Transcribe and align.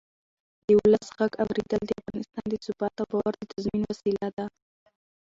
د 0.65 0.67
ولس 0.79 1.07
غږ 1.17 1.31
اورېدل 1.43 1.81
د 1.85 1.91
افغانستان 2.01 2.45
د 2.49 2.53
ثبات 2.65 2.93
او 3.01 3.05
باور 3.11 3.33
د 3.37 3.43
تضمین 3.51 3.83
وسیله 3.91 4.27
ده 4.37 4.45